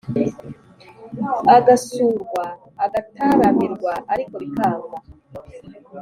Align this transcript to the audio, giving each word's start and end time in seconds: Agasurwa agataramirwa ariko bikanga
Agasurwa 1.55 2.43
agataramirwa 2.85 3.93
ariko 4.13 4.33
bikanga 4.41 4.95